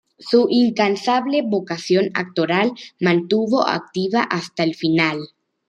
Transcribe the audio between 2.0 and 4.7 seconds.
actoral la mantuvo activa hasta